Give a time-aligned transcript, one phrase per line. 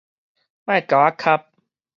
[0.65, 1.45] 莫共我磕